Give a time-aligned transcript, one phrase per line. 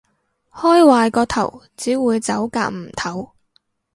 [0.49, 3.29] 開壞個頭，只會走夾唔唞